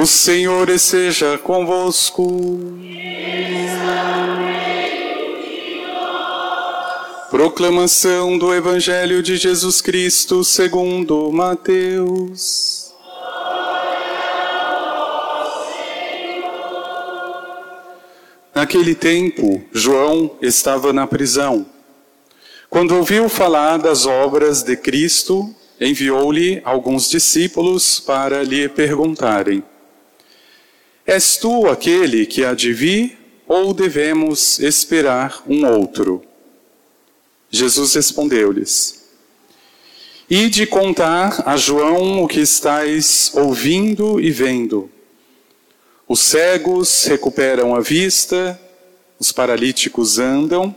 O 0.00 0.06
Senhor 0.06 0.68
esteja 0.68 1.36
convosco. 1.38 2.24
Proclamação 7.28 8.38
do 8.38 8.54
Evangelho 8.54 9.20
de 9.24 9.36
Jesus 9.36 9.80
Cristo 9.80 10.44
segundo 10.44 11.32
Mateus. 11.32 12.94
Naquele 18.54 18.94
tempo, 18.94 19.64
João 19.72 20.30
estava 20.40 20.92
na 20.92 21.08
prisão. 21.08 21.66
Quando 22.70 22.94
ouviu 22.94 23.28
falar 23.28 23.78
das 23.78 24.06
obras 24.06 24.62
de 24.62 24.76
Cristo, 24.76 25.52
enviou-lhe 25.80 26.62
alguns 26.64 27.10
discípulos 27.10 27.98
para 27.98 28.44
lhe 28.44 28.68
perguntarem: 28.68 29.64
És 31.08 31.38
tu 31.38 31.66
aquele 31.66 32.26
que 32.26 32.44
há 32.44 32.52
de 32.52 32.70
vir, 32.70 33.16
ou 33.46 33.72
devemos 33.72 34.58
esperar 34.58 35.42
um 35.48 35.66
outro? 35.66 36.22
Jesus 37.48 37.94
respondeu-lhes: 37.94 39.08
Ide 40.28 40.66
contar 40.66 41.44
a 41.48 41.56
João 41.56 42.22
o 42.22 42.28
que 42.28 42.40
estáis 42.40 43.32
ouvindo 43.34 44.20
e 44.20 44.30
vendo. 44.30 44.90
Os 46.06 46.20
cegos 46.20 47.06
recuperam 47.06 47.74
a 47.74 47.80
vista, 47.80 48.60
os 49.18 49.32
paralíticos 49.32 50.18
andam, 50.18 50.76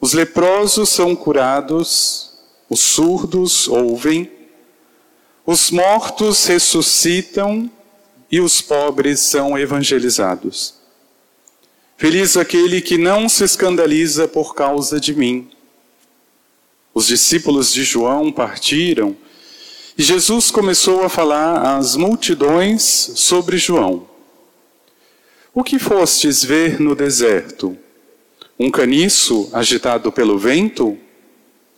os 0.00 0.12
leprosos 0.12 0.90
são 0.90 1.16
curados, 1.16 2.38
os 2.70 2.78
surdos 2.78 3.66
ouvem, 3.66 4.30
os 5.44 5.72
mortos 5.72 6.46
ressuscitam 6.46 7.68
e 8.34 8.40
os 8.40 8.60
pobres 8.60 9.20
são 9.20 9.56
evangelizados. 9.56 10.74
Feliz 11.96 12.36
aquele 12.36 12.80
que 12.80 12.98
não 12.98 13.28
se 13.28 13.44
escandaliza 13.44 14.26
por 14.26 14.56
causa 14.56 14.98
de 14.98 15.14
mim. 15.14 15.48
Os 16.92 17.06
discípulos 17.06 17.72
de 17.72 17.84
João 17.84 18.32
partiram 18.32 19.16
e 19.96 20.02
Jesus 20.02 20.50
começou 20.50 21.04
a 21.04 21.08
falar 21.08 21.78
às 21.78 21.94
multidões 21.94 22.82
sobre 23.14 23.56
João. 23.56 24.08
O 25.54 25.62
que 25.62 25.78
fostes 25.78 26.42
ver 26.42 26.80
no 26.80 26.96
deserto? 26.96 27.78
Um 28.58 28.68
caniço 28.68 29.48
agitado 29.52 30.10
pelo 30.10 30.40
vento? 30.40 30.98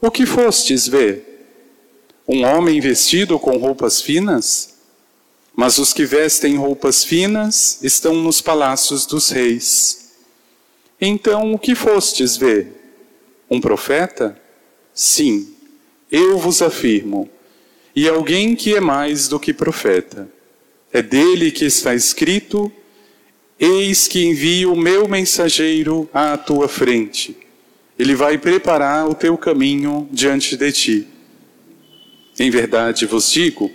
O 0.00 0.10
que 0.10 0.24
fostes 0.24 0.88
ver? 0.88 1.22
Um 2.26 2.46
homem 2.46 2.80
vestido 2.80 3.38
com 3.38 3.58
roupas 3.58 4.00
finas? 4.00 4.75
Mas 5.56 5.78
os 5.78 5.94
que 5.94 6.04
vestem 6.04 6.56
roupas 6.56 7.02
finas 7.02 7.78
estão 7.82 8.14
nos 8.14 8.42
palácios 8.42 9.06
dos 9.06 9.30
reis. 9.30 10.12
Então, 11.00 11.54
o 11.54 11.58
que 11.58 11.74
fostes 11.74 12.36
ver? 12.36 12.68
Um 13.50 13.58
profeta? 13.58 14.38
Sim, 14.92 15.54
eu 16.12 16.38
vos 16.38 16.60
afirmo, 16.60 17.28
e 17.94 18.06
alguém 18.06 18.54
que 18.54 18.74
é 18.74 18.80
mais 18.80 19.28
do 19.28 19.40
que 19.40 19.54
profeta. 19.54 20.28
É 20.92 21.00
dele 21.00 21.50
que 21.50 21.64
está 21.64 21.94
escrito: 21.94 22.70
Eis 23.58 24.06
que 24.06 24.24
envio 24.24 24.72
o 24.72 24.76
meu 24.76 25.08
mensageiro 25.08 26.08
à 26.12 26.36
tua 26.36 26.68
frente. 26.68 27.36
Ele 27.98 28.14
vai 28.14 28.36
preparar 28.36 29.08
o 29.08 29.14
teu 29.14 29.38
caminho 29.38 30.06
diante 30.12 30.56
de 30.56 30.72
ti. 30.72 31.06
Em 32.38 32.50
verdade 32.50 33.06
vos 33.06 33.30
digo: 33.30 33.70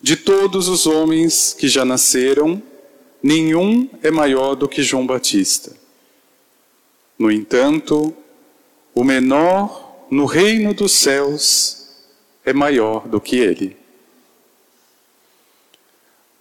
de 0.00 0.16
todos 0.16 0.68
os 0.68 0.86
homens 0.86 1.54
que 1.58 1.68
já 1.68 1.84
nasceram, 1.84 2.62
nenhum 3.22 3.88
é 4.02 4.10
maior 4.10 4.54
do 4.54 4.68
que 4.68 4.82
João 4.82 5.06
Batista. 5.06 5.76
No 7.18 7.30
entanto, 7.32 8.14
o 8.94 9.02
menor 9.02 10.06
no 10.10 10.24
reino 10.24 10.72
dos 10.72 10.92
céus 10.92 11.88
é 12.44 12.52
maior 12.52 13.08
do 13.08 13.20
que 13.20 13.36
ele. 13.36 13.76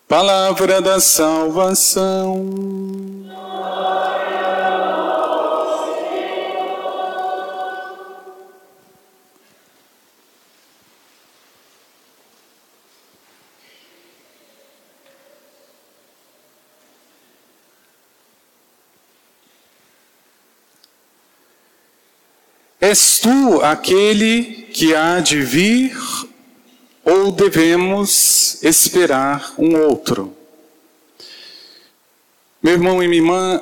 Palavra 0.08 0.82
da 0.82 1.00
salvação. 1.02 2.46
És 22.90 23.20
tu 23.20 23.60
aquele 23.64 24.70
que 24.72 24.96
há 24.96 25.20
de 25.20 25.42
vir 25.42 25.94
ou 27.04 27.34
devemos 27.34 28.64
esperar 28.64 29.54
um 29.58 29.76
outro? 29.76 30.34
Meu 32.64 32.76
irmão 32.76 33.04
e 33.04 33.08
minha 33.10 33.22
irmã, 33.22 33.62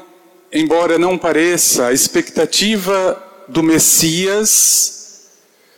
embora 0.53 0.99
não 0.99 1.17
pareça, 1.17 1.87
a 1.87 1.91
expectativa 1.91 3.19
do 3.47 3.63
Messias 3.63 5.23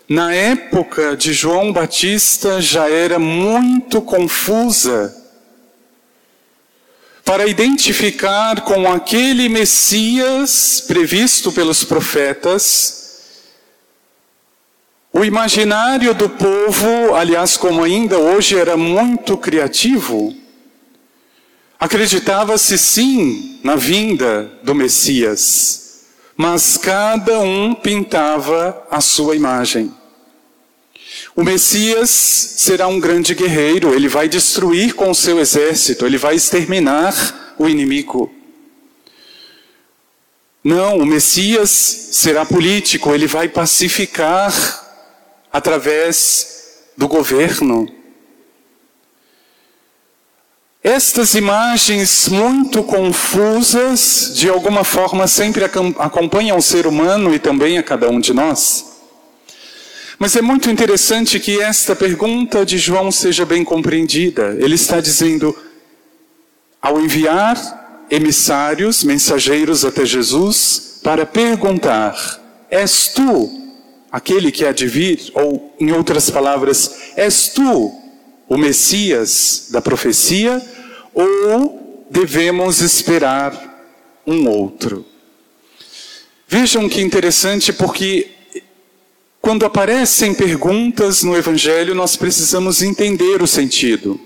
na 0.10 0.34
época 0.34 1.16
de 1.16 1.32
João 1.32 1.72
Batista 1.72 2.62
já 2.62 2.90
era 2.90 3.18
muito 3.18 4.02
confusa 4.02 5.16
para 7.24 7.48
identificar 7.48 8.60
com 8.66 8.92
aquele 8.92 9.48
Messias 9.48 10.84
previsto 10.86 11.50
pelos 11.50 11.86
profetas 11.86 13.07
o 15.18 15.26
imaginário 15.26 16.14
do 16.14 16.30
povo, 16.30 17.16
aliás, 17.16 17.58
como 17.58 17.84
ainda 17.84 18.20
hoje 18.20 18.56
era 18.56 18.78
muito 18.78 19.36
criativo, 19.36 20.36
acreditava-se 21.80 22.78
sim 22.78 23.60
na 23.64 23.76
vinda 23.76 24.52
do 24.62 24.76
Messias, 24.76 26.06
mas 26.36 26.78
cada 26.78 27.40
um 27.40 27.74
pintava 27.74 28.86
a 28.92 29.02
sua 29.02 29.36
imagem. 29.36 29.92
O 31.36 31.44
Messias 31.44 32.12
será 32.12 32.88
um 32.88 33.00
grande 33.00 33.34
guerreiro, 33.34 33.96
ele 33.96 34.08
vai 34.08 34.30
destruir 34.30 34.94
com 34.94 35.10
o 35.10 35.16
seu 35.16 35.40
exército, 35.40 36.06
ele 36.06 36.20
vai 36.20 36.36
exterminar 36.36 37.56
o 37.58 37.68
inimigo. 37.68 38.32
Não, 40.64 41.00
o 41.00 41.06
Messias 41.08 41.72
será 42.12 42.46
político, 42.46 43.16
ele 43.16 43.26
vai 43.26 43.50
pacificar 43.50 44.87
através 45.52 46.88
do 46.98 47.08
governo. 47.08 47.88
Estas 50.84 51.34
imagens 51.36 52.30
muito 52.30 52.82
confusas, 52.84 54.32
de 54.34 54.50
alguma 54.50 54.84
forma, 54.84 55.28
sempre 55.28 55.66
acompanham 55.66 56.58
o 56.58 56.62
ser 56.62 56.88
humano 56.88 57.34
e 57.34 57.40
também 57.40 57.78
a 57.78 57.84
cada 57.84 58.10
um 58.10 58.20
de 58.20 58.34
nós. 58.34 58.86
Mas 60.18 60.36
é 60.36 60.42
muito 60.42 60.70
interessante 60.70 61.40
que 61.40 61.62
esta 61.62 61.96
pergunta 61.96 62.66
de 62.66 62.78
João 62.78 63.12
seja 63.12 63.46
bem 63.46 63.64
compreendida. 63.64 64.56
Ele 64.60 64.76
está 64.76 65.00
dizendo, 65.00 65.56
ao 66.82 67.00
enviar 67.00 68.06
emissários, 68.10 69.04
mensageiros 69.04 69.84
até 69.84 70.06
Jesus, 70.06 71.02
para 71.04 71.26
perguntar: 71.26 72.16
És 72.70 73.10
tu 73.10 73.57
aquele 74.18 74.52
que 74.52 74.66
há 74.66 74.72
de 74.72 74.88
vir, 74.88 75.32
ou 75.36 75.76
em 75.80 75.92
outras 75.92 76.28
palavras, 76.28 77.14
és 77.16 77.50
tu 77.50 77.94
o 78.50 78.58
Messias 78.58 79.68
da 79.70 79.80
profecia, 79.80 80.60
ou 81.14 82.08
devemos 82.10 82.82
esperar 82.82 83.54
um 84.26 84.50
outro? 84.50 85.06
Vejam 86.48 86.90
que 86.90 87.00
interessante, 87.00 87.72
porque 87.72 88.32
quando 89.40 89.68
aparecem 89.68 90.34
perguntas 90.34 91.22
no 91.22 91.38
Evangelho, 91.38 91.94
nós 91.94 92.16
precisamos 92.16 92.82
entender 92.82 93.44
o 93.44 93.46
sentido. 93.46 94.20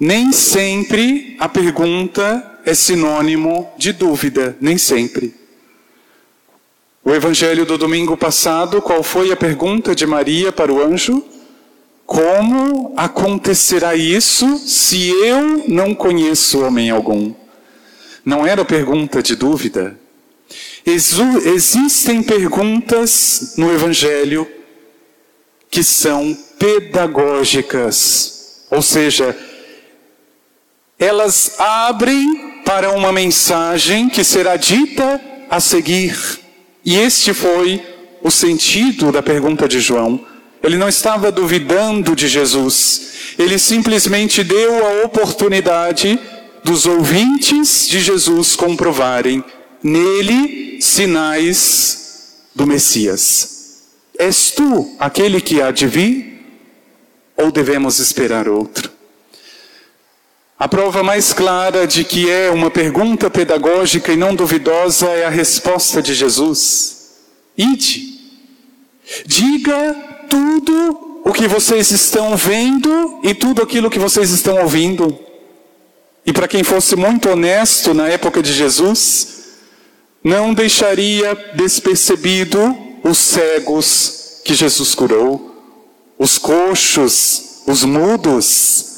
Nem 0.00 0.32
sempre 0.32 1.36
a 1.38 1.48
pergunta 1.48 2.60
é 2.64 2.74
sinônimo 2.74 3.70
de 3.78 3.92
dúvida, 3.92 4.56
nem 4.60 4.76
sempre. 4.76 5.32
O 7.08 7.14
evangelho 7.14 7.64
do 7.64 7.78
domingo 7.78 8.18
passado, 8.18 8.82
qual 8.82 9.02
foi 9.02 9.32
a 9.32 9.36
pergunta 9.36 9.94
de 9.94 10.06
Maria 10.06 10.52
para 10.52 10.70
o 10.70 10.82
anjo? 10.82 11.24
Como 12.04 12.92
acontecerá 12.98 13.96
isso 13.96 14.58
se 14.58 15.08
eu 15.24 15.64
não 15.66 15.94
conheço 15.94 16.62
homem 16.62 16.90
algum? 16.90 17.32
Não 18.22 18.46
era 18.46 18.62
pergunta 18.62 19.22
de 19.22 19.36
dúvida. 19.36 19.98
Existem 20.84 22.22
perguntas 22.22 23.54
no 23.56 23.72
Evangelho 23.72 24.46
que 25.70 25.82
são 25.82 26.36
pedagógicas, 26.58 28.66
ou 28.70 28.82
seja, 28.82 29.34
elas 30.98 31.58
abrem 31.58 32.60
para 32.66 32.90
uma 32.90 33.14
mensagem 33.14 34.10
que 34.10 34.22
será 34.22 34.56
dita 34.56 35.18
a 35.48 35.58
seguir. 35.58 36.46
E 36.88 36.96
este 36.96 37.34
foi 37.34 37.82
o 38.22 38.30
sentido 38.30 39.12
da 39.12 39.22
pergunta 39.22 39.68
de 39.68 39.78
João. 39.78 40.24
Ele 40.62 40.78
não 40.78 40.88
estava 40.88 41.30
duvidando 41.30 42.16
de 42.16 42.26
Jesus, 42.26 43.34
ele 43.38 43.58
simplesmente 43.58 44.42
deu 44.42 44.86
a 44.86 45.04
oportunidade 45.04 46.18
dos 46.64 46.86
ouvintes 46.86 47.86
de 47.86 48.00
Jesus 48.00 48.56
comprovarem 48.56 49.44
nele 49.82 50.78
sinais 50.80 52.38
do 52.54 52.66
Messias. 52.66 53.82
És 54.18 54.52
tu 54.52 54.96
aquele 54.98 55.42
que 55.42 55.60
há 55.60 55.70
de 55.70 55.86
vir? 55.86 56.42
Ou 57.36 57.52
devemos 57.52 57.98
esperar 57.98 58.48
outro? 58.48 58.90
A 60.58 60.66
prova 60.66 61.04
mais 61.04 61.32
clara 61.32 61.86
de 61.86 62.02
que 62.02 62.28
é 62.28 62.50
uma 62.50 62.68
pergunta 62.68 63.30
pedagógica 63.30 64.12
e 64.12 64.16
não 64.16 64.34
duvidosa 64.34 65.06
é 65.06 65.24
a 65.24 65.30
resposta 65.30 66.02
de 66.02 66.12
Jesus. 66.14 67.10
Ide, 67.56 68.18
diga 69.24 69.94
tudo 70.28 71.22
o 71.24 71.32
que 71.32 71.46
vocês 71.46 71.92
estão 71.92 72.36
vendo 72.36 73.20
e 73.22 73.34
tudo 73.34 73.62
aquilo 73.62 73.88
que 73.88 74.00
vocês 74.00 74.30
estão 74.30 74.60
ouvindo. 74.60 75.16
E 76.26 76.32
para 76.32 76.48
quem 76.48 76.64
fosse 76.64 76.96
muito 76.96 77.30
honesto 77.30 77.94
na 77.94 78.08
época 78.08 78.42
de 78.42 78.52
Jesus, 78.52 79.58
não 80.24 80.52
deixaria 80.52 81.36
despercebido 81.54 82.76
os 83.04 83.16
cegos 83.16 84.40
que 84.44 84.54
Jesus 84.54 84.92
curou, 84.92 85.54
os 86.18 86.36
coxos, 86.36 87.62
os 87.64 87.84
mudos. 87.84 88.97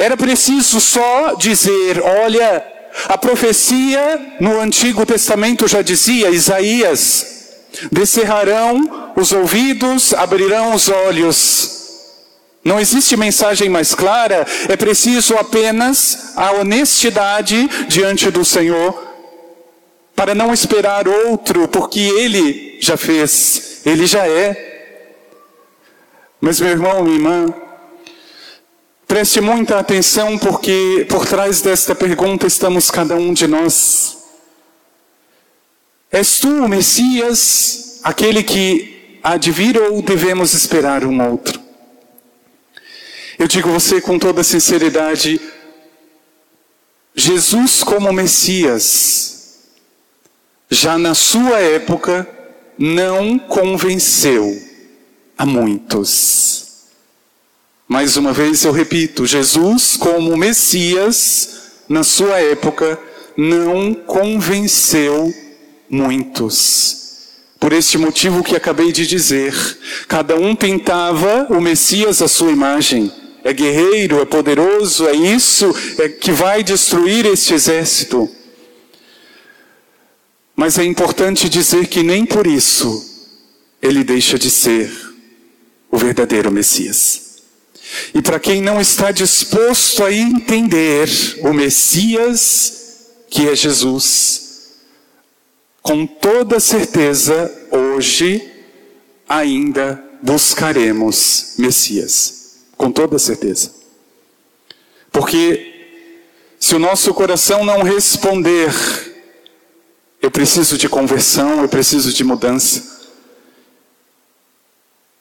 Era 0.00 0.16
preciso 0.16 0.80
só 0.80 1.34
dizer: 1.34 2.00
olha, 2.00 2.64
a 3.06 3.18
profecia 3.18 4.34
no 4.40 4.58
Antigo 4.58 5.04
Testamento 5.04 5.68
já 5.68 5.82
dizia, 5.82 6.30
Isaías, 6.30 7.50
descerrarão 7.92 9.12
os 9.14 9.30
ouvidos, 9.30 10.14
abrirão 10.14 10.74
os 10.74 10.88
olhos. 10.88 11.78
Não 12.64 12.80
existe 12.80 13.14
mensagem 13.14 13.68
mais 13.68 13.94
clara, 13.94 14.46
é 14.70 14.76
preciso 14.76 15.34
apenas 15.36 16.32
a 16.34 16.52
honestidade 16.52 17.68
diante 17.86 18.30
do 18.30 18.42
Senhor, 18.42 19.06
para 20.16 20.34
não 20.34 20.52
esperar 20.52 21.06
outro, 21.06 21.68
porque 21.68 22.00
Ele 22.00 22.78
já 22.80 22.96
fez, 22.96 23.82
Ele 23.84 24.06
já 24.06 24.26
é. 24.26 24.68
Mas, 26.40 26.58
meu 26.58 26.70
irmão, 26.70 27.02
minha 27.02 27.16
irmã, 27.16 27.54
Preste 29.10 29.40
muita 29.40 29.76
atenção, 29.76 30.38
porque 30.38 31.04
por 31.08 31.26
trás 31.26 31.60
desta 31.60 31.96
pergunta 31.96 32.46
estamos 32.46 32.92
cada 32.92 33.16
um 33.16 33.34
de 33.34 33.48
nós. 33.48 34.18
És 36.12 36.38
tu 36.38 36.48
o 36.48 36.68
Messias, 36.68 37.98
aquele 38.04 38.44
que 38.44 39.18
há 39.20 39.36
de 39.36 39.50
vir 39.50 39.76
ou 39.76 40.00
devemos 40.00 40.54
esperar 40.54 41.04
um 41.04 41.28
outro? 41.28 41.60
Eu 43.36 43.48
digo 43.48 43.68
você 43.72 44.00
com 44.00 44.16
toda 44.16 44.44
sinceridade, 44.44 45.40
Jesus 47.12 47.82
como 47.82 48.12
Messias, 48.12 49.58
já 50.70 50.96
na 50.96 51.16
sua 51.16 51.58
época, 51.58 52.28
não 52.78 53.40
convenceu 53.40 54.56
a 55.36 55.44
muitos. 55.44 56.69
Mais 57.92 58.16
uma 58.16 58.32
vez 58.32 58.64
eu 58.64 58.70
repito, 58.70 59.26
Jesus, 59.26 59.96
como 59.96 60.36
Messias, 60.36 61.72
na 61.88 62.04
sua 62.04 62.38
época, 62.38 62.96
não 63.36 63.92
convenceu 63.92 65.34
muitos. 65.90 67.26
Por 67.58 67.72
este 67.72 67.98
motivo 67.98 68.44
que 68.44 68.54
acabei 68.54 68.92
de 68.92 69.04
dizer, 69.08 69.52
cada 70.06 70.36
um 70.36 70.54
pintava 70.54 71.48
o 71.50 71.60
Messias 71.60 72.22
à 72.22 72.28
sua 72.28 72.52
imagem. 72.52 73.10
É 73.42 73.52
guerreiro, 73.52 74.20
é 74.20 74.24
poderoso, 74.24 75.08
é 75.08 75.16
isso 75.16 75.74
é 75.98 76.08
que 76.08 76.30
vai 76.30 76.62
destruir 76.62 77.26
este 77.26 77.54
exército. 77.54 78.30
Mas 80.54 80.78
é 80.78 80.84
importante 80.84 81.48
dizer 81.48 81.88
que 81.88 82.04
nem 82.04 82.24
por 82.24 82.46
isso 82.46 83.04
ele 83.82 84.04
deixa 84.04 84.38
de 84.38 84.48
ser 84.48 84.92
o 85.90 85.98
verdadeiro 85.98 86.52
Messias. 86.52 87.29
E 88.14 88.22
para 88.22 88.40
quem 88.40 88.60
não 88.62 88.80
está 88.80 89.10
disposto 89.10 90.04
a 90.04 90.12
entender 90.12 91.08
o 91.42 91.52
Messias, 91.52 93.06
que 93.28 93.48
é 93.48 93.54
Jesus, 93.54 94.40
com 95.82 96.06
toda 96.06 96.60
certeza, 96.60 97.50
hoje 97.70 98.50
ainda 99.28 100.02
buscaremos 100.22 101.54
Messias. 101.58 102.58
Com 102.76 102.90
toda 102.90 103.18
certeza. 103.18 103.72
Porque 105.12 105.70
se 106.58 106.74
o 106.74 106.78
nosso 106.78 107.12
coração 107.14 107.64
não 107.64 107.82
responder, 107.82 108.70
eu 110.20 110.30
preciso 110.30 110.76
de 110.76 110.88
conversão, 110.88 111.62
eu 111.62 111.68
preciso 111.68 112.12
de 112.12 112.22
mudança. 112.22 112.89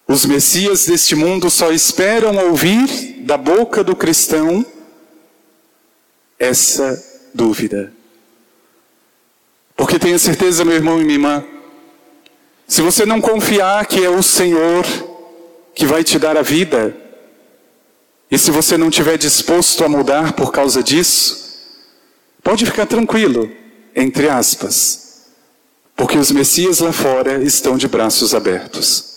Os 0.09 0.25
messias 0.25 0.87
deste 0.87 1.13
mundo 1.15 1.51
só 1.51 1.71
esperam 1.71 2.35
ouvir 2.47 2.87
da 3.19 3.37
boca 3.37 3.83
do 3.83 3.95
cristão 3.95 4.65
essa 6.39 6.99
dúvida. 7.31 7.93
Porque 9.77 9.99
tenha 9.99 10.17
certeza, 10.17 10.65
meu 10.65 10.73
irmão 10.73 10.99
e 10.99 11.03
minha 11.03 11.13
irmã, 11.13 11.45
se 12.67 12.81
você 12.81 13.05
não 13.05 13.21
confiar 13.21 13.85
que 13.85 14.03
é 14.03 14.09
o 14.09 14.23
Senhor 14.23 14.83
que 15.75 15.85
vai 15.85 16.03
te 16.03 16.17
dar 16.17 16.35
a 16.37 16.41
vida, 16.41 16.97
e 18.31 18.37
se 18.39 18.49
você 18.49 18.79
não 18.79 18.89
estiver 18.89 19.15
disposto 19.15 19.83
a 19.83 19.87
mudar 19.87 20.33
por 20.33 20.51
causa 20.51 20.81
disso, 20.81 21.55
pode 22.41 22.65
ficar 22.65 22.87
tranquilo, 22.87 23.47
entre 23.95 24.27
aspas, 24.27 25.27
porque 25.95 26.17
os 26.17 26.31
Messias 26.31 26.79
lá 26.79 26.91
fora 26.91 27.43
estão 27.43 27.77
de 27.77 27.87
braços 27.87 28.33
abertos. 28.33 29.08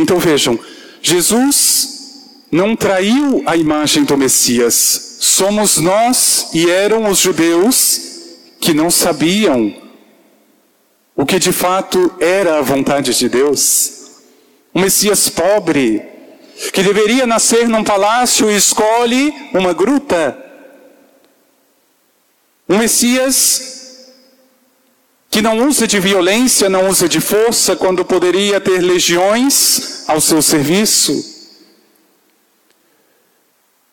Então 0.00 0.18
vejam, 0.18 0.58
Jesus 1.02 2.22
não 2.50 2.74
traiu 2.74 3.42
a 3.44 3.54
imagem 3.54 4.02
do 4.02 4.16
Messias. 4.16 5.18
Somos 5.20 5.76
nós 5.76 6.48
e 6.54 6.70
eram 6.70 7.10
os 7.10 7.18
judeus 7.18 8.00
que 8.58 8.72
não 8.72 8.90
sabiam 8.90 9.76
o 11.14 11.26
que 11.26 11.38
de 11.38 11.52
fato 11.52 12.14
era 12.18 12.58
a 12.58 12.62
vontade 12.62 13.14
de 13.14 13.28
Deus. 13.28 14.08
Um 14.74 14.80
Messias 14.80 15.28
pobre, 15.28 16.02
que 16.72 16.82
deveria 16.82 17.26
nascer 17.26 17.68
num 17.68 17.84
palácio 17.84 18.50
e 18.50 18.56
escolhe 18.56 19.34
uma 19.52 19.74
gruta. 19.74 20.34
Um 22.66 22.78
Messias 22.78 23.79
que 25.30 25.40
não 25.40 25.68
usa 25.68 25.86
de 25.86 26.00
violência, 26.00 26.68
não 26.68 26.88
usa 26.88 27.08
de 27.08 27.20
força, 27.20 27.76
quando 27.76 28.04
poderia 28.04 28.60
ter 28.60 28.80
legiões 28.80 30.02
ao 30.08 30.20
seu 30.20 30.42
serviço. 30.42 31.38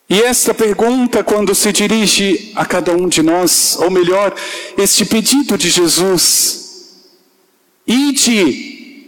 E 0.10 0.20
esta 0.20 0.52
pergunta, 0.54 1.24
quando 1.24 1.54
se 1.54 1.72
dirige 1.72 2.52
a 2.56 2.66
cada 2.66 2.92
um 2.94 3.08
de 3.08 3.22
nós, 3.22 3.78
ou 3.80 3.92
melhor, 3.92 4.34
este 4.78 5.06
pedido 5.06 5.58
de 5.58 5.70
Jesus, 5.70 7.04
ide, 7.86 9.06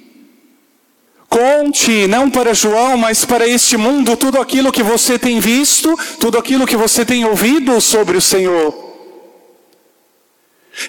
conte, 1.27 2.05
não 2.05 2.29
para 2.29 2.53
João, 2.53 2.95
mas 2.95 3.25
para 3.25 3.47
este 3.47 3.75
mundo, 3.75 4.15
tudo 4.15 4.39
aquilo 4.39 4.71
que 4.71 4.83
você 4.83 5.17
tem 5.17 5.39
visto, 5.39 5.97
tudo 6.19 6.37
aquilo 6.37 6.67
que 6.67 6.77
você 6.77 7.03
tem 7.03 7.25
ouvido 7.25 7.81
sobre 7.81 8.17
o 8.17 8.21
Senhor. 8.21 8.88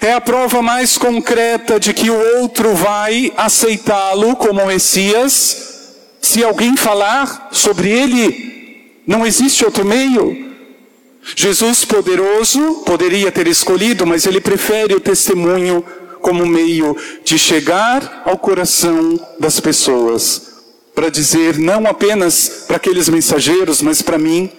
É 0.01 0.13
a 0.13 0.21
prova 0.21 0.61
mais 0.61 0.97
concreta 0.97 1.79
de 1.79 1.93
que 1.93 2.09
o 2.09 2.41
outro 2.41 2.73
vai 2.75 3.33
aceitá-lo 3.35 4.35
como 4.35 4.65
Messias. 4.65 5.97
Se 6.21 6.43
alguém 6.43 6.77
falar 6.77 7.49
sobre 7.51 7.89
ele, 7.89 9.01
não 9.05 9.25
existe 9.25 9.65
outro 9.65 9.83
meio. 9.83 10.51
Jesus 11.35 11.85
poderoso 11.85 12.83
poderia 12.85 13.31
ter 13.31 13.47
escolhido, 13.47 14.05
mas 14.05 14.25
ele 14.25 14.41
prefere 14.41 14.95
o 14.95 14.99
testemunho 14.99 15.83
como 16.21 16.45
meio 16.45 16.95
de 17.23 17.37
chegar 17.37 18.23
ao 18.25 18.37
coração 18.37 19.19
das 19.39 19.59
pessoas, 19.59 20.41
para 20.93 21.09
dizer 21.09 21.57
não 21.57 21.87
apenas 21.87 22.65
para 22.67 22.77
aqueles 22.77 23.09
mensageiros, 23.09 23.81
mas 23.81 24.01
para 24.01 24.17
mim, 24.17 24.49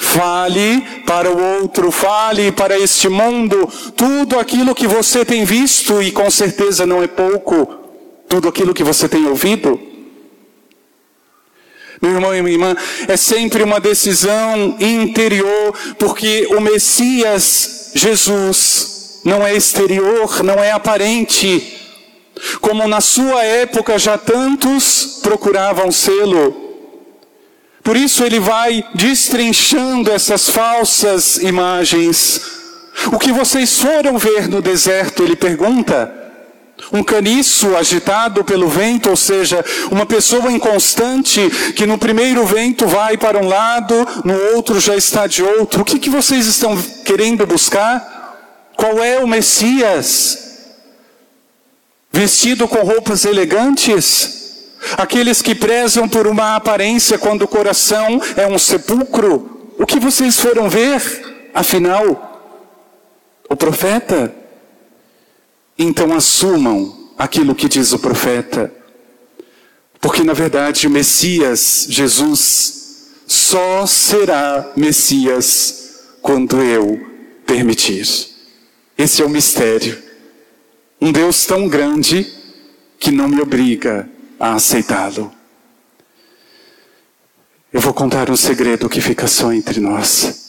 Fale 0.00 0.80
para 1.04 1.30
o 1.30 1.60
outro, 1.60 1.90
fale 1.90 2.50
para 2.50 2.78
este 2.78 3.06
mundo 3.06 3.68
tudo 3.94 4.38
aquilo 4.38 4.74
que 4.74 4.86
você 4.86 5.26
tem 5.26 5.44
visto 5.44 6.02
e 6.02 6.10
com 6.10 6.30
certeza 6.30 6.86
não 6.86 7.02
é 7.02 7.06
pouco, 7.06 7.66
tudo 8.26 8.48
aquilo 8.48 8.72
que 8.72 8.82
você 8.82 9.06
tem 9.06 9.26
ouvido. 9.26 9.78
Meu 12.00 12.12
irmão 12.12 12.34
e 12.34 12.40
minha 12.40 12.54
irmã, 12.54 12.74
é 13.06 13.16
sempre 13.16 13.62
uma 13.62 13.78
decisão 13.78 14.74
interior, 14.80 15.74
porque 15.98 16.48
o 16.50 16.60
Messias, 16.60 17.90
Jesus, 17.94 19.20
não 19.22 19.46
é 19.46 19.54
exterior, 19.54 20.42
não 20.42 20.64
é 20.64 20.72
aparente. 20.72 21.78
Como 22.62 22.88
na 22.88 23.02
sua 23.02 23.44
época 23.44 23.98
já 23.98 24.16
tantos 24.16 25.20
procuravam 25.22 25.92
sê-lo. 25.92 26.59
Por 27.82 27.96
isso 27.96 28.24
ele 28.24 28.38
vai 28.38 28.84
destrinchando 28.94 30.10
essas 30.10 30.48
falsas 30.48 31.38
imagens. 31.38 32.40
O 33.12 33.18
que 33.18 33.32
vocês 33.32 33.78
foram 33.78 34.18
ver 34.18 34.48
no 34.48 34.60
deserto, 34.60 35.22
ele 35.22 35.34
pergunta. 35.34 36.14
Um 36.92 37.02
caniço 37.02 37.76
agitado 37.76 38.42
pelo 38.44 38.68
vento, 38.68 39.10
ou 39.10 39.16
seja, 39.16 39.64
uma 39.90 40.06
pessoa 40.06 40.50
inconstante 40.50 41.40
que 41.76 41.86
no 41.86 41.98
primeiro 41.98 42.44
vento 42.46 42.86
vai 42.86 43.16
para 43.16 43.38
um 43.38 43.46
lado, 43.46 43.94
no 44.24 44.34
outro 44.54 44.80
já 44.80 44.96
está 44.96 45.26
de 45.26 45.42
outro. 45.42 45.82
O 45.82 45.84
que, 45.84 45.98
que 45.98 46.10
vocês 46.10 46.46
estão 46.46 46.76
querendo 47.04 47.46
buscar? 47.46 48.18
Qual 48.76 49.02
é 49.02 49.20
o 49.20 49.28
Messias? 49.28 50.38
Vestido 52.10 52.66
com 52.66 52.78
roupas 52.78 53.24
elegantes? 53.24 54.39
Aqueles 54.96 55.42
que 55.42 55.54
prezam 55.54 56.08
por 56.08 56.26
uma 56.26 56.56
aparência 56.56 57.18
quando 57.18 57.42
o 57.42 57.48
coração 57.48 58.20
é 58.36 58.46
um 58.46 58.58
sepulcro? 58.58 59.74
O 59.78 59.86
que 59.86 59.98
vocês 59.98 60.38
foram 60.38 60.68
ver? 60.68 61.50
Afinal, 61.54 62.30
o 63.48 63.56
profeta 63.56 64.34
então 65.78 66.14
assumam 66.14 67.10
aquilo 67.18 67.54
que 67.54 67.68
diz 67.68 67.92
o 67.92 67.98
profeta. 67.98 68.72
Porque 70.00 70.22
na 70.22 70.32
verdade 70.32 70.86
o 70.86 70.90
Messias, 70.90 71.86
Jesus, 71.88 73.08
só 73.26 73.86
será 73.86 74.72
Messias 74.76 76.16
quando 76.22 76.60
eu 76.62 77.00
permitir. 77.46 78.06
Esse 78.96 79.22
é 79.22 79.24
o 79.24 79.30
mistério. 79.30 80.02
Um 81.00 81.10
Deus 81.10 81.46
tão 81.46 81.66
grande 81.68 82.30
que 82.98 83.10
não 83.10 83.28
me 83.28 83.40
obriga 83.40 84.08
a 84.40 84.54
aceitá-lo. 84.54 85.30
Eu 87.70 87.80
vou 87.80 87.92
contar 87.92 88.30
um 88.30 88.36
segredo 88.36 88.88
que 88.88 89.00
fica 89.00 89.28
só 89.28 89.52
entre 89.52 89.78
nós. 89.78 90.48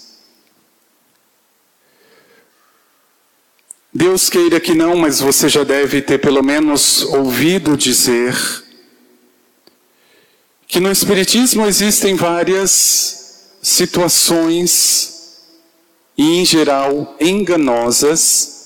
Deus 3.94 4.30
queira 4.30 4.60
que 4.60 4.74
não, 4.74 4.96
mas 4.96 5.20
você 5.20 5.50
já 5.50 5.66
deve 5.66 6.02
ter 6.02 6.18
pelo 6.18 6.42
menos 6.42 7.04
ouvido 7.04 7.76
dizer 7.76 8.34
que 10.66 10.80
no 10.80 10.90
Espiritismo 10.90 11.66
existem 11.68 12.16
várias 12.16 13.50
situações, 13.62 15.12
e 16.18 16.40
em 16.40 16.46
geral 16.46 17.16
enganosas, 17.20 18.61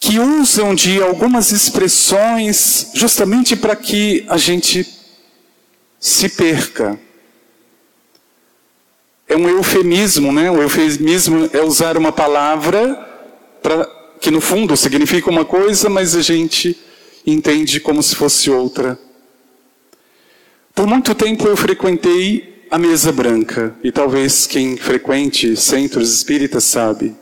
que 0.00 0.18
usam 0.18 0.74
de 0.74 1.02
algumas 1.02 1.50
expressões 1.52 2.90
justamente 2.94 3.56
para 3.56 3.74
que 3.74 4.24
a 4.28 4.36
gente 4.36 4.86
se 5.98 6.28
perca 6.28 6.98
é 9.28 9.36
um 9.36 9.48
eufemismo, 9.48 10.32
né? 10.32 10.50
O 10.50 10.62
eufemismo 10.62 11.50
é 11.52 11.60
usar 11.60 11.98
uma 11.98 12.10
palavra 12.10 12.94
para 13.62 13.84
que 14.20 14.30
no 14.30 14.40
fundo 14.40 14.76
significa 14.76 15.28
uma 15.28 15.44
coisa, 15.44 15.90
mas 15.90 16.16
a 16.16 16.22
gente 16.22 16.76
entende 17.26 17.78
como 17.78 18.02
se 18.02 18.16
fosse 18.16 18.50
outra. 18.50 18.98
Por 20.74 20.86
muito 20.86 21.14
tempo 21.14 21.46
eu 21.46 21.56
frequentei 21.56 22.66
a 22.70 22.78
mesa 22.78 23.12
branca, 23.12 23.74
e 23.82 23.92
talvez 23.92 24.46
quem 24.46 24.76
frequente 24.76 25.56
centros 25.56 26.12
espíritas 26.12 26.64
sabe. 26.64 27.14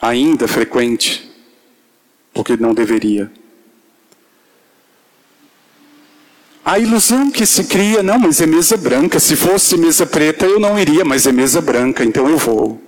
Ainda 0.00 0.46
frequente, 0.46 1.30
porque 2.34 2.56
não 2.56 2.74
deveria. 2.74 3.30
A 6.64 6.80
ilusão 6.80 7.30
que 7.30 7.46
se 7.46 7.62
cria, 7.64 8.02
não, 8.02 8.18
mas 8.18 8.40
é 8.40 8.46
mesa 8.46 8.76
branca. 8.76 9.20
Se 9.20 9.36
fosse 9.36 9.76
mesa 9.76 10.04
preta, 10.04 10.44
eu 10.44 10.58
não 10.58 10.76
iria, 10.76 11.04
mas 11.04 11.24
é 11.24 11.30
mesa 11.30 11.60
branca, 11.60 12.04
então 12.04 12.28
eu 12.28 12.36
vou. 12.36 12.82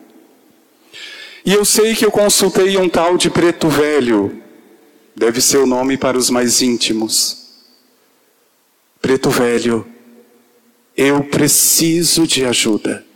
E 1.44 1.54
eu 1.54 1.64
sei 1.64 1.94
que 1.94 2.04
eu 2.04 2.10
consultei 2.10 2.76
um 2.76 2.88
tal 2.88 3.16
de 3.16 3.30
preto 3.30 3.68
velho. 3.68 4.42
Deve 5.14 5.40
ser 5.40 5.58
o 5.58 5.66
nome 5.66 5.96
para 5.96 6.18
os 6.18 6.28
mais 6.28 6.60
íntimos. 6.60 7.38
Preto 9.00 9.30
velho, 9.30 9.86
eu 10.96 11.22
preciso 11.22 12.26
de 12.26 12.44
ajuda. 12.44 13.06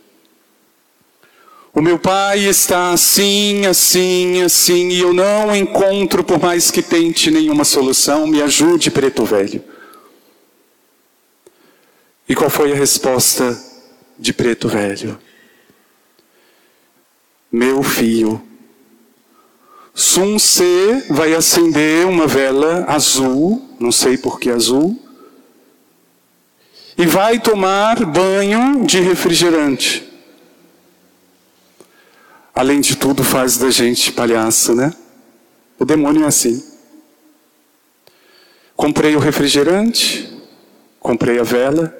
O 1.74 1.80
meu 1.80 1.98
pai 1.98 2.40
está 2.40 2.92
assim, 2.92 3.64
assim, 3.64 4.42
assim, 4.42 4.90
e 4.90 5.00
eu 5.00 5.14
não 5.14 5.56
encontro, 5.56 6.22
por 6.22 6.38
mais 6.38 6.70
que 6.70 6.82
tente, 6.82 7.30
nenhuma 7.30 7.64
solução. 7.64 8.26
Me 8.26 8.42
ajude, 8.42 8.90
preto 8.90 9.24
velho. 9.24 9.64
E 12.28 12.34
qual 12.34 12.48
foi 12.48 12.72
a 12.72 12.74
resposta 12.74 13.58
de 14.18 14.32
Preto 14.32 14.68
Velho? 14.68 15.18
Meu 17.50 17.82
filho, 17.82 18.42
Sun 19.94 20.38
C 20.38 20.64
vai 21.10 21.34
acender 21.34 22.06
uma 22.06 22.26
vela 22.26 22.86
azul, 22.88 23.68
não 23.78 23.92
sei 23.92 24.16
por 24.16 24.40
que 24.40 24.48
azul, 24.48 24.98
e 26.96 27.04
vai 27.04 27.38
tomar 27.38 28.04
banho 28.06 28.86
de 28.86 29.00
refrigerante. 29.00 30.11
Além 32.54 32.80
de 32.80 32.96
tudo, 32.96 33.24
faz 33.24 33.56
da 33.56 33.70
gente 33.70 34.12
palhaço, 34.12 34.74
né? 34.74 34.92
O 35.78 35.84
demônio 35.84 36.24
é 36.24 36.26
assim. 36.26 36.62
Comprei 38.76 39.16
o 39.16 39.18
refrigerante, 39.18 40.32
comprei 41.00 41.38
a 41.38 41.42
vela, 41.42 41.96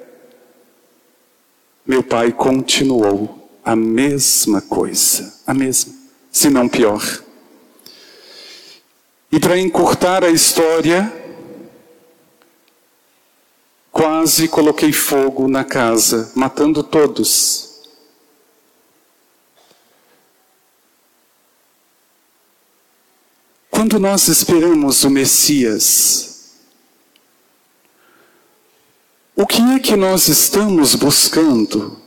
meu 1.87 2.02
pai 2.02 2.32
continuou 2.32 3.50
a 3.64 3.75
mesma 3.75 4.61
coisa, 4.61 5.40
a 5.47 5.54
mesma, 5.54 5.92
se 6.30 6.49
não 6.50 6.68
pior. 6.68 7.02
E 9.30 9.40
para 9.40 9.59
encurtar 9.59 10.23
a 10.23 10.30
história, 10.30 11.11
quase 13.90 14.47
coloquei 14.47 14.92
fogo 14.92 15.49
na 15.49 15.64
casa, 15.64 16.30
matando 16.35 16.82
todos. 16.82 17.72
Quando 23.73 23.99
nós 23.99 24.29
esperamos 24.29 25.02
o 25.02 25.11
Messias, 25.11 26.33
O 29.35 29.47
que 29.47 29.61
é 29.61 29.79
que 29.79 29.97
nós 29.97 30.29
estamos 30.29 30.95
buscando? 30.95 31.99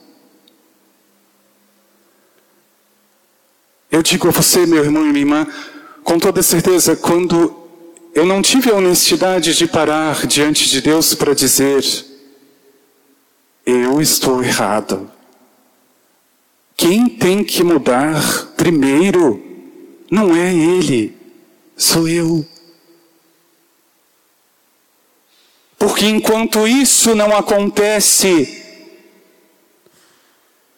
Eu 3.91 4.03
digo 4.03 4.27
a 4.27 4.31
você, 4.31 4.65
meu 4.65 4.83
irmão 4.83 5.03
e 5.03 5.09
minha 5.09 5.21
irmã, 5.21 5.47
com 6.03 6.19
toda 6.19 6.43
certeza, 6.43 6.95
quando 6.95 7.53
eu 8.13 8.25
não 8.25 8.41
tive 8.41 8.69
a 8.69 8.75
honestidade 8.75 9.55
de 9.55 9.67
parar 9.67 10.27
diante 10.27 10.69
de 10.69 10.81
Deus 10.81 11.15
para 11.15 11.33
dizer: 11.33 11.83
eu 13.65 13.99
estou 13.99 14.43
errado. 14.43 15.11
Quem 16.77 17.09
tem 17.09 17.43
que 17.43 17.63
mudar 17.63 18.53
primeiro 18.55 19.41
não 20.11 20.35
é 20.35 20.53
Ele, 20.53 21.14
sou 21.75 22.07
eu. 22.07 22.45
Porque 25.77 26.05
enquanto 26.07 26.67
isso 26.67 27.13
não 27.13 27.35
acontece, 27.35 28.63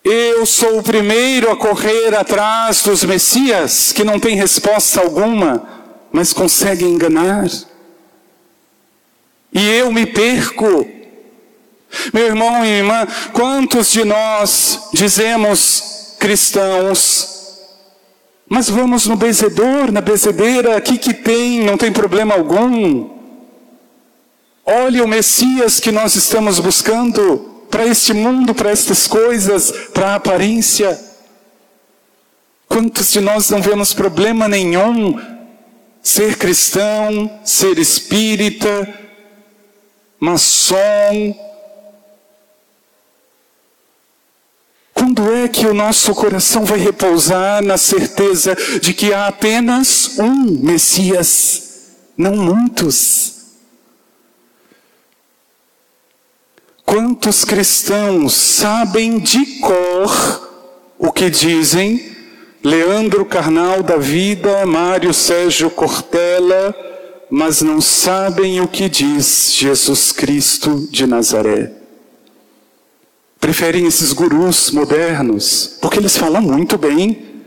eu 0.04 0.46
sou 0.46 0.80
o 0.80 0.84
primeiro 0.84 1.52
a 1.52 1.56
correr 1.56 2.16
atrás 2.16 2.82
dos 2.82 3.04
Messias, 3.04 3.92
que 3.92 4.04
não 4.04 4.20
tem 4.20 4.36
resposta 4.36 5.02
alguma, 5.02 5.68
mas 6.12 6.34
consegue 6.34 6.86
enganar. 6.86 7.48
E 9.54 9.70
eu 9.70 9.92
me 9.92 10.06
perco. 10.06 10.88
Meu 12.14 12.26
irmão 12.26 12.66
e 12.66 12.70
irmã, 12.70 13.08
quantos 13.32 13.92
de 13.92 14.04
nós 14.04 14.90
dizemos 14.94 16.16
cristãos, 16.20 17.37
mas 18.50 18.70
vamos 18.70 19.06
no 19.08 19.16
bezedor, 19.16 19.92
na 19.92 20.02
bezedeira, 20.02 20.78
aqui 20.78 20.98
que 20.98 21.14
tem, 21.14 21.64
não 21.64 21.78
tem 21.78 21.92
problema 21.92 22.34
algum. 22.34 23.10
Olhe 24.66 25.02
o 25.02 25.08
Messias 25.08 25.80
que 25.80 25.92
nós 25.92 26.16
estamos 26.16 26.60
buscando 26.60 27.66
para 27.70 27.86
este 27.86 28.14
mundo, 28.14 28.56
para 28.56 28.72
estas 28.72 29.08
coisas, 29.08 29.72
para 29.94 30.10
a 30.10 30.16
aparência. 30.16 30.98
Quantos 32.68 33.12
de 33.12 33.20
nós 33.20 33.50
não 33.50 33.62
vemos 33.62 33.94
problema 33.94 34.48
nenhum 34.48 35.20
ser 36.02 36.38
cristão, 36.38 37.30
ser 37.44 37.78
espírita, 37.78 38.88
maçom. 40.20 41.47
Quando 45.08 45.32
é 45.32 45.48
que 45.48 45.66
o 45.66 45.74
nosso 45.74 46.14
coração 46.14 46.66
vai 46.66 46.78
repousar 46.78 47.64
na 47.64 47.78
certeza 47.78 48.54
de 48.82 48.94
que 48.94 49.14
há 49.14 49.28
apenas 49.28 50.20
um 50.20 50.60
Messias, 50.62 51.96
não 52.18 52.36
muitos? 52.36 53.36
Quantos 56.86 57.46
cristãos 57.46 58.34
sabem 58.34 59.18
de 59.18 59.46
cor 59.62 60.92
o 61.00 61.10
que 61.10 61.30
dizem 61.30 62.12
Leandro 62.62 63.24
Carnal 63.24 63.82
da 63.82 63.96
Vida, 63.96 64.66
Mário 64.66 65.14
Sérgio 65.14 65.70
Cortella, 65.70 66.76
mas 67.30 67.62
não 67.62 67.80
sabem 67.80 68.60
o 68.60 68.68
que 68.68 68.90
diz 68.90 69.54
Jesus 69.54 70.12
Cristo 70.12 70.86
de 70.92 71.08
Nazaré. 71.08 71.77
Preferem 73.48 73.86
esses 73.86 74.12
gurus 74.12 74.72
modernos, 74.72 75.78
porque 75.82 76.00
eles 76.00 76.18
falam 76.18 76.42
muito 76.42 76.78
bem. 76.78 77.46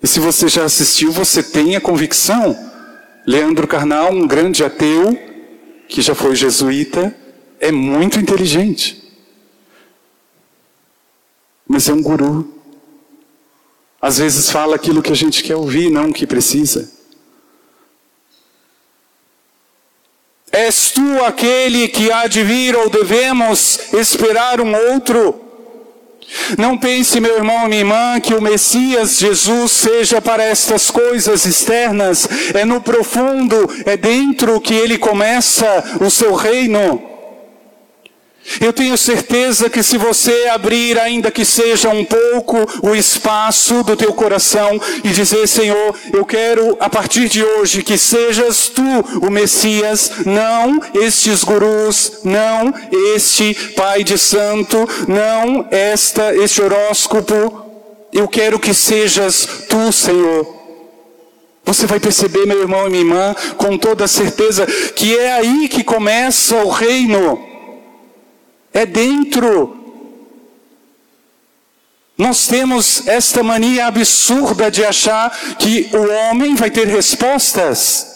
E 0.00 0.06
se 0.06 0.20
você 0.20 0.46
já 0.46 0.62
assistiu, 0.62 1.10
você 1.10 1.42
tem 1.42 1.74
a 1.74 1.80
convicção. 1.80 2.56
Leandro 3.26 3.66
Carnal, 3.66 4.12
um 4.12 4.28
grande 4.28 4.62
ateu, 4.62 5.18
que 5.88 6.00
já 6.02 6.14
foi 6.14 6.36
jesuíta, 6.36 7.12
é 7.58 7.72
muito 7.72 8.20
inteligente. 8.20 9.02
Mas 11.66 11.88
é 11.88 11.94
um 11.94 12.00
guru. 12.00 12.54
Às 14.00 14.18
vezes 14.18 14.52
fala 14.52 14.76
aquilo 14.76 15.02
que 15.02 15.10
a 15.10 15.16
gente 15.16 15.42
quer 15.42 15.56
ouvir, 15.56 15.90
não 15.90 16.10
o 16.10 16.12
que 16.12 16.28
precisa. 16.28 16.88
És 20.52 20.90
tu 20.90 21.24
aquele 21.24 21.88
que 21.88 22.10
há 22.10 22.26
de 22.26 22.42
vir 22.42 22.76
ou 22.76 22.90
devemos 22.90 23.92
esperar 23.92 24.60
um 24.60 24.74
outro? 24.92 25.50
Não 26.56 26.78
pense, 26.78 27.20
meu 27.20 27.36
irmão 27.36 27.64
e 27.64 27.68
minha 27.68 27.80
irmã, 27.80 28.20
que 28.20 28.34
o 28.34 28.42
Messias 28.42 29.18
Jesus 29.18 29.72
seja 29.72 30.20
para 30.20 30.44
estas 30.44 30.90
coisas 30.90 31.44
externas. 31.44 32.28
É 32.54 32.64
no 32.64 32.80
profundo, 32.80 33.68
é 33.84 33.96
dentro 33.96 34.60
que 34.60 34.74
ele 34.74 34.98
começa 34.98 35.98
o 36.00 36.10
seu 36.10 36.34
reino. 36.34 37.09
Eu 38.58 38.72
tenho 38.72 38.96
certeza 38.96 39.68
que 39.68 39.82
se 39.82 39.96
você 39.98 40.48
abrir, 40.52 40.98
ainda 40.98 41.30
que 41.30 41.44
seja 41.44 41.90
um 41.90 42.04
pouco, 42.04 42.56
o 42.82 42.94
espaço 42.94 43.82
do 43.82 43.96
teu 43.96 44.12
coração 44.12 44.80
e 45.04 45.10
dizer, 45.10 45.46
Senhor, 45.46 45.94
eu 46.12 46.24
quero 46.24 46.76
a 46.80 46.88
partir 46.88 47.28
de 47.28 47.44
hoje 47.44 47.82
que 47.82 47.98
sejas 47.98 48.68
tu 48.68 48.82
o 49.22 49.30
Messias, 49.30 50.10
não 50.24 50.80
estes 50.94 51.44
gurus, 51.44 52.20
não 52.24 52.72
este 53.14 53.54
Pai 53.76 54.02
de 54.02 54.18
Santo, 54.18 54.88
não 55.06 55.66
esta, 55.70 56.34
este 56.34 56.62
horóscopo. 56.62 57.66
Eu 58.12 58.26
quero 58.26 58.58
que 58.58 58.74
sejas 58.74 59.46
tu, 59.68 59.92
Senhor. 59.92 60.60
Você 61.64 61.86
vai 61.86 62.00
perceber, 62.00 62.46
meu 62.46 62.62
irmão 62.62 62.86
e 62.86 62.90
minha 62.90 63.02
irmã, 63.02 63.36
com 63.56 63.78
toda 63.78 64.08
certeza, 64.08 64.66
que 64.66 65.16
é 65.16 65.34
aí 65.34 65.68
que 65.68 65.84
começa 65.84 66.56
o 66.56 66.68
reino. 66.68 67.49
É 68.72 68.86
dentro. 68.86 69.76
Nós 72.16 72.46
temos 72.46 73.06
esta 73.08 73.42
mania 73.42 73.86
absurda 73.86 74.70
de 74.70 74.84
achar 74.84 75.30
que 75.58 75.88
o 75.92 76.30
homem 76.30 76.54
vai 76.54 76.70
ter 76.70 76.86
respostas. 76.86 78.06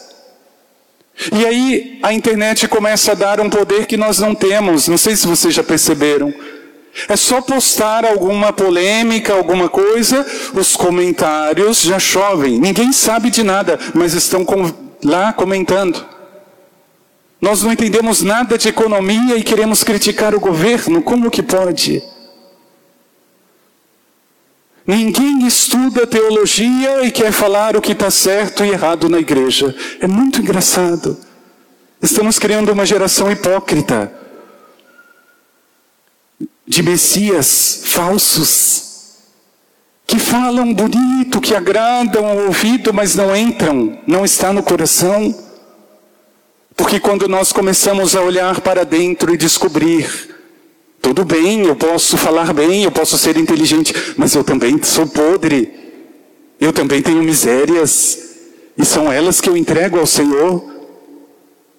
E 1.32 1.46
aí 1.46 2.00
a 2.02 2.12
internet 2.12 2.68
começa 2.68 3.12
a 3.12 3.14
dar 3.14 3.40
um 3.40 3.49
poder 3.49 3.87
que 3.87 3.96
nós 3.96 4.18
não 4.18 4.34
temos. 4.34 4.88
Não 4.88 4.99
sei 4.99 5.16
se 5.16 5.26
vocês 5.26 5.54
já 5.54 5.62
perceberam. 5.62 6.34
É 7.08 7.16
só 7.16 7.40
postar 7.40 8.04
alguma 8.04 8.52
polêmica, 8.52 9.32
alguma 9.32 9.68
coisa, 9.68 10.25
os 10.54 10.76
comentários 10.76 11.80
já 11.80 11.99
chovem. 11.99 12.60
Ninguém 12.60 12.93
sabe 12.93 13.30
de 13.30 13.43
nada, 13.43 13.78
mas 13.95 14.14
estão 14.14 14.47
lá 15.02 15.32
comentando. 15.32 16.13
Nós 17.40 17.62
não 17.62 17.73
entendemos 17.73 18.23
nada 18.23 18.56
de 18.56 18.68
economia 18.68 19.36
e 19.36 19.42
queremos 19.42 19.84
criticar 19.84 20.34
o 20.34 20.40
governo, 20.40 21.02
como 21.02 21.30
que 21.30 21.42
pode? 21.42 22.02
Ninguém 24.86 25.47
estuda 25.47 26.06
teologia 26.06 27.06
e 27.06 27.10
quer 27.10 27.32
falar 27.32 27.76
o 27.76 27.80
que 27.80 27.92
está 27.92 28.10
certo 28.10 28.64
e 28.64 28.70
errado 28.70 29.08
na 29.08 29.18
igreja. 29.18 29.75
É 30.00 30.06
muito 30.06 30.40
engraçado. 30.40 31.16
Estamos 32.02 32.38
criando 32.38 32.70
uma 32.70 32.84
geração 32.84 33.32
hipócrita 33.32 34.12
de 36.66 36.82
messias 36.82 37.82
falsos 37.84 38.84
que 40.06 40.18
falam 40.18 40.75
bonito, 40.75 41.40
que 41.40 41.54
agradam 41.54 42.26
ao 42.26 42.36
ouvido, 42.44 42.92
mas 42.92 43.14
não 43.14 43.34
entram, 43.34 43.99
não 44.06 44.23
está 44.23 44.52
no 44.52 44.62
coração. 44.62 45.34
Porque 46.76 46.99
quando 46.99 47.28
nós 47.28 47.52
começamos 47.52 48.17
a 48.17 48.23
olhar 48.23 48.60
para 48.60 48.84
dentro 48.84 49.32
e 49.32 49.37
descobrir, 49.37 50.34
tudo 51.00 51.25
bem, 51.25 51.67
eu 51.67 51.76
posso 51.76 52.17
falar 52.17 52.52
bem, 52.52 52.84
eu 52.84 52.91
posso 52.91 53.17
ser 53.17 53.37
inteligente, 53.37 53.95
mas 54.17 54.34
eu 54.34 54.43
também 54.43 54.82
sou 54.82 55.06
podre, 55.06 55.73
eu 56.60 56.73
também 56.73 57.02
tenho 57.02 57.23
misérias, 57.23 58.19
e 58.76 58.84
são 58.84 59.13
elas 59.13 59.41
que 59.41 59.49
eu 59.49 59.56
entrego 59.56 59.99
ao 59.99 60.06
Senhor. 60.06 60.73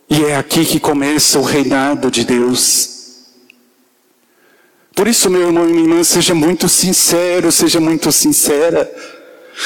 E 0.09 0.23
é 0.23 0.35
aqui 0.35 0.63
que 0.63 0.79
começa 0.79 1.39
o 1.39 1.43
reinado 1.43 2.11
de 2.11 2.23
Deus. 2.23 2.89
Por 4.95 5.07
isso, 5.07 5.29
meu 5.29 5.47
irmão 5.47 5.67
e 5.67 5.73
minha 5.73 5.83
irmã, 5.83 6.03
seja 6.03 6.33
muito 6.33 6.69
sincero, 6.69 7.51
seja 7.51 7.81
muito 7.81 8.11
sincera. 8.11 8.89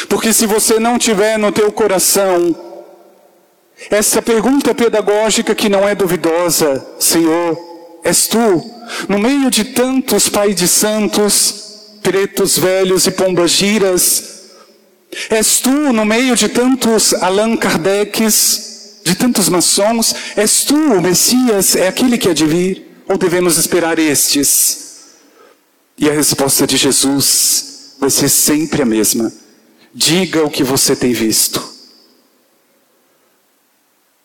Porque 0.08 0.34
se 0.34 0.48
você 0.48 0.80
não 0.80 0.98
tiver 0.98 1.38
no 1.38 1.52
teu 1.52 1.72
coração 1.72 2.56
essa 3.90 4.22
pergunta 4.22 4.76
pedagógica 4.76 5.56
que 5.56 5.70
não 5.70 5.88
é 5.88 5.96
duvidosa, 5.96 6.86
Senhor, 7.00 7.58
és 8.04 8.28
tu, 8.28 8.64
no 9.08 9.20
meio 9.20 9.50
de 9.50 9.64
tantos 9.64 10.28
pais 10.28 10.56
de 10.56 10.68
santos, 10.68 12.00
pretos 12.02 12.58
velhos 12.58 13.08
e 13.08 13.12
pombagiras, 13.12 14.24
és 15.30 15.60
tu, 15.60 15.94
no 15.94 16.06
meio 16.06 16.36
de 16.36 16.50
tantos 16.50 17.14
Allan 17.14 17.56
Kardec's, 17.56 19.00
de 19.04 19.16
tantos 19.16 19.50
maçons, 19.50 20.14
és 20.36 20.64
tu 20.64 20.76
o 20.76 21.02
Messias, 21.02 21.76
é 21.76 21.88
aquele 21.88 22.18
que 22.18 22.30
há 22.30 22.34
de 22.34 22.46
vir, 22.46 23.04
ou 23.08 23.18
devemos 23.18 23.58
esperar 23.58 23.98
estes? 23.98 24.90
E 25.98 26.10
a 26.10 26.14
resposta 26.14 26.68
de 26.68 26.78
Jesus 26.78 27.96
vai 28.00 28.10
ser 28.10 28.30
sempre 28.30 28.82
a 28.82 28.86
mesma. 28.86 29.32
Diga 29.94 30.46
o 30.46 30.50
que 30.50 30.64
você 30.64 30.96
tem 30.96 31.12
visto. 31.12 31.69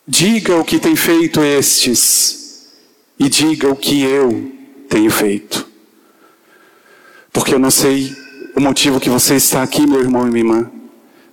Diga 0.07 0.57
o 0.57 0.63
que 0.63 0.79
tem 0.79 0.95
feito 0.95 1.41
estes, 1.41 2.69
e 3.19 3.29
diga 3.29 3.69
o 3.69 3.75
que 3.75 4.03
eu 4.03 4.51
tenho 4.87 5.09
feito. 5.09 5.67
Porque 7.31 7.53
eu 7.53 7.59
não 7.59 7.71
sei 7.71 8.15
o 8.55 8.61
motivo 8.61 8.99
que 8.99 9.09
você 9.09 9.35
está 9.35 9.63
aqui, 9.63 9.85
meu 9.85 9.99
irmão 9.99 10.27
e 10.27 10.31
minha 10.31 10.41
irmã, 10.41 10.71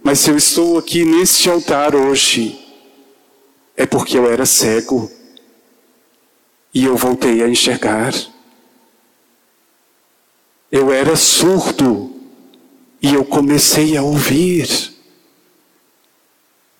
mas 0.02 0.18
se 0.18 0.30
eu 0.30 0.36
estou 0.36 0.78
aqui 0.78 1.04
neste 1.04 1.48
altar 1.48 1.94
hoje, 1.94 2.58
é 3.76 3.86
porque 3.86 4.18
eu 4.18 4.30
era 4.30 4.44
cego 4.44 5.10
e 6.74 6.84
eu 6.84 6.96
voltei 6.96 7.42
a 7.42 7.48
enxergar. 7.48 8.12
Eu 10.70 10.90
era 10.90 11.14
surdo 11.14 12.10
e 13.00 13.14
eu 13.14 13.24
comecei 13.24 13.96
a 13.96 14.02
ouvir. 14.02 14.91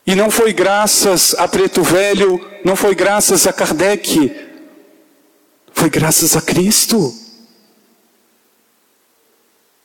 E 0.07 0.15
não 0.15 0.31
foi 0.31 0.53
graças 0.53 1.35
a 1.39 1.47
Preto 1.47 1.83
Velho, 1.83 2.45
não 2.65 2.75
foi 2.75 2.95
graças 2.95 3.47
a 3.47 3.53
Kardec, 3.53 4.35
foi 5.73 5.89
graças 5.89 6.37
a 6.37 6.43
Cristo. 6.43 7.15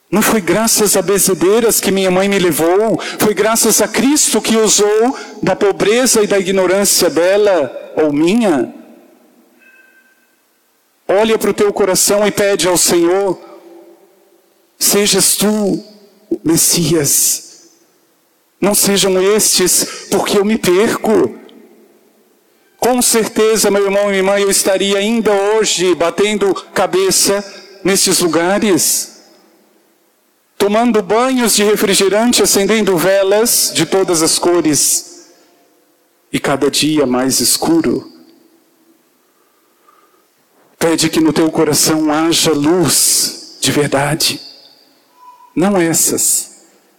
Não 0.09 0.21
foi 0.21 0.39
graças 0.39 0.95
a 0.95 1.01
bezedeiras 1.01 1.81
que 1.81 1.91
minha 1.91 2.09
mãe 2.09 2.29
me 2.29 2.39
levou, 2.39 2.99
foi 3.19 3.33
graças 3.33 3.81
a 3.81 3.87
Cristo 3.87 4.41
que 4.41 4.55
usou 4.55 5.17
da 5.43 5.55
pobreza 5.55 6.23
e 6.23 6.27
da 6.27 6.39
ignorância 6.39 7.09
dela 7.09 7.93
ou 7.97 8.13
minha. 8.13 8.73
Olha 11.07 11.37
para 11.37 11.51
o 11.51 11.53
teu 11.53 11.71
coração 11.73 12.25
e 12.25 12.31
pede 12.31 12.67
ao 12.67 12.77
Senhor: 12.77 13.37
sejas 14.79 15.35
tu, 15.35 15.83
Messias, 16.43 17.46
não 18.59 18.73
sejam 18.73 19.21
estes, 19.21 20.07
porque 20.09 20.37
eu 20.37 20.45
me 20.45 20.57
perco. 20.57 21.35
Com 22.77 23.01
certeza, 23.01 23.71
meu 23.71 23.85
irmão 23.85 24.03
e 24.03 24.07
minha 24.07 24.17
irmã, 24.17 24.39
eu 24.39 24.49
estaria 24.49 24.97
ainda 24.97 25.31
hoje 25.31 25.93
batendo 25.95 26.53
cabeça 26.73 27.43
nesses 27.83 28.19
lugares, 28.19 29.21
tomando 30.57 31.01
banhos 31.01 31.55
de 31.55 31.63
refrigerante, 31.63 32.41
acendendo 32.41 32.97
velas 32.97 33.71
de 33.73 33.85
todas 33.85 34.21
as 34.21 34.39
cores, 34.39 35.29
e 36.31 36.39
cada 36.39 36.69
dia 36.69 37.05
mais 37.05 37.39
escuro. 37.39 38.11
Pede 40.77 41.09
que 41.09 41.19
no 41.19 41.33
teu 41.33 41.49
coração 41.51 42.11
haja 42.11 42.51
luz 42.51 43.57
de 43.59 43.71
verdade. 43.71 44.39
Não 45.55 45.75
essas 45.75 46.56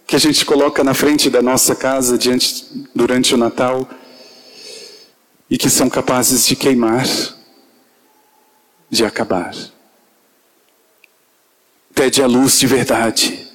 que 0.09 0.15
a 0.15 0.19
gente 0.19 0.43
coloca 0.43 0.83
na 0.83 0.95
frente 0.95 1.29
da 1.29 1.39
nossa 1.39 1.75
casa 1.75 2.17
diante, 2.17 2.65
durante 2.95 3.35
o 3.35 3.37
Natal 3.37 3.87
e 5.47 5.55
que 5.55 5.69
são 5.69 5.87
capazes 5.87 6.47
de 6.47 6.55
queimar, 6.55 7.05
de 8.89 9.05
acabar. 9.05 9.53
Pede 11.93 12.23
a 12.23 12.25
luz 12.25 12.57
de 12.57 12.65
verdade, 12.65 13.47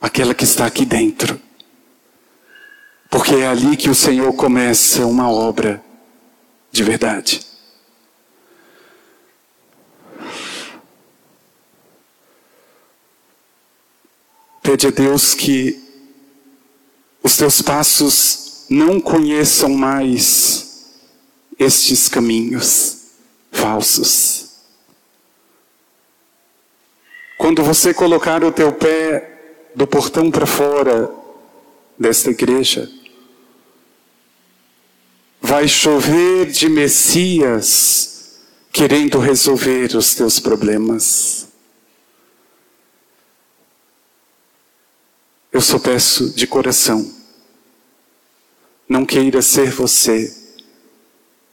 aquela 0.00 0.32
que 0.34 0.44
está 0.44 0.66
aqui 0.66 0.84
dentro. 0.84 1.40
Porque 3.10 3.34
é 3.34 3.48
ali 3.48 3.76
que 3.76 3.90
o 3.90 3.94
Senhor 3.94 4.32
começa 4.34 5.04
uma 5.04 5.28
obra 5.28 5.82
de 6.70 6.84
verdade. 6.84 7.40
Pede 14.62 14.86
a 14.86 14.90
Deus 14.90 15.34
que 15.34 15.82
os 17.22 17.36
teus 17.36 17.60
passos 17.60 18.64
não 18.70 19.00
conheçam 19.00 19.68
mais 19.70 20.86
estes 21.58 22.08
caminhos 22.08 22.98
falsos. 23.50 24.50
Quando 27.36 27.62
você 27.62 27.92
colocar 27.92 28.44
o 28.44 28.52
teu 28.52 28.72
pé 28.72 29.68
do 29.74 29.86
portão 29.86 30.30
para 30.30 30.46
fora 30.46 31.12
desta 31.98 32.30
igreja, 32.30 32.88
vai 35.40 35.66
chover 35.66 36.46
de 36.46 36.68
Messias 36.68 38.38
querendo 38.72 39.18
resolver 39.18 39.94
os 39.96 40.14
teus 40.14 40.38
problemas. 40.38 41.41
Eu 45.52 45.60
só 45.60 45.78
peço 45.78 46.30
de 46.30 46.46
coração, 46.46 47.12
não 48.88 49.04
queira 49.04 49.42
ser 49.42 49.70
você 49.70 50.34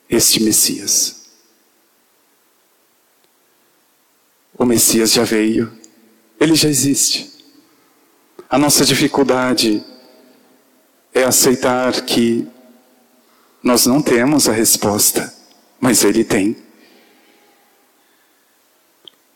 este 0.10 0.42
Messias. 0.42 1.28
O 4.58 4.66
Messias 4.66 5.12
já 5.12 5.24
veio, 5.24 5.72
ele 6.40 6.56
já 6.56 6.70
existe. 6.70 7.30
A 8.50 8.58
nossa 8.58 8.84
dificuldade 8.86 9.84
é 11.14 11.24
aceitar 11.24 12.02
que 12.02 12.48
nós 13.62 13.86
não 13.86 14.02
temos 14.02 14.48
a 14.48 14.54
resposta, 14.54 15.34
mas 15.80 16.04
Ele 16.04 16.24
tem. 16.24 16.58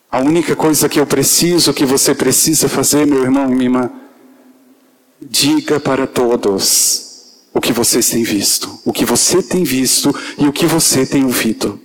A 0.09 0.19
única 0.19 0.55
coisa 0.55 0.87
que 0.87 0.99
eu 0.99 1.05
preciso, 1.05 1.73
que 1.73 1.85
você 1.85 2.15
precisa 2.15 2.69
fazer, 2.69 3.05
meu 3.05 3.23
irmão 3.23 3.51
e 3.51 3.55
minha 3.55 3.65
irmã, 3.65 4.02
diga 5.23 5.79
para 5.79 6.05
todos 6.05 7.03
o 7.53 7.61
que 7.61 7.71
vocês 7.71 8.09
têm 8.09 8.23
visto, 8.23 8.79
o 8.83 8.91
que 8.91 9.05
você 9.05 9.41
tem 9.41 9.63
visto 9.63 10.13
e 10.37 10.47
o 10.47 10.53
que 10.53 10.65
você 10.65 11.05
tem 11.05 11.23
ouvido. 11.23 11.79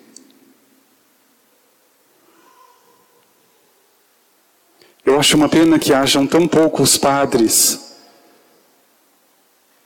Eu 5.05 5.18
acho 5.18 5.37
uma 5.37 5.48
pena 5.48 5.79
que 5.79 5.92
hajam 5.92 6.27
tão 6.27 6.46
poucos 6.46 6.96
padres, 6.98 7.96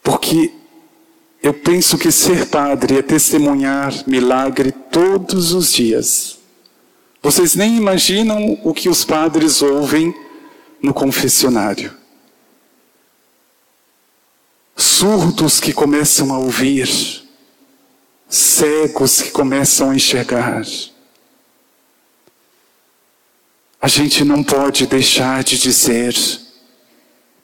porque 0.03 0.53
eu 1.43 1.55
penso 1.55 1.99
que 1.99 2.11
ser 2.11 2.47
padre 2.47 2.99
é 2.99 3.03
testemunhar 3.03 3.93
milagre 4.07 4.73
todos 4.73 5.53
os 5.53 5.73
dias. 5.73 6.39
Vocês 7.23 7.55
nem 7.55 7.77
imaginam 7.77 8.59
o 8.65 8.75
que 8.75 8.89
os 8.89 9.05
padres 9.05 9.63
ouvem 9.63 10.15
no 10.83 10.93
confessionário. 10.93 12.02
Surdos 14.83 15.61
que 15.61 15.73
começam 15.73 16.35
a 16.35 16.39
ouvir, 16.41 16.89
cegos 18.29 19.23
que 19.23 19.31
começam 19.31 19.91
a 19.91 19.95
enxergar. 19.95 20.65
A 23.81 23.87
gente 23.87 24.25
não 24.25 24.43
pode 24.43 24.89
deixar 24.89 25.45
de 25.45 25.57
dizer 25.57 26.17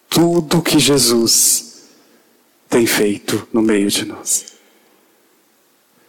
tudo 0.08 0.60
que 0.60 0.80
Jesus 0.80 1.84
tem 2.68 2.88
feito 2.88 3.46
no 3.52 3.62
meio 3.62 3.88
de 3.88 4.04
nós. 4.04 4.46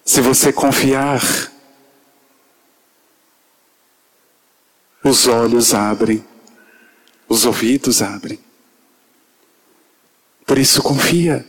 Se 0.03 0.21
você 0.21 0.51
confiar, 0.51 1.21
os 5.03 5.27
olhos 5.27 5.75
abrem, 5.75 6.25
os 7.27 7.45
ouvidos 7.45 8.01
abrem. 8.01 8.48
Por 10.49 10.57
isso 10.57 10.81
confia. 10.81 11.45